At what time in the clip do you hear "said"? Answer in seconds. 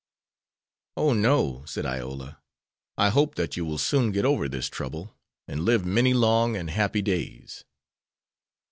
1.65-1.85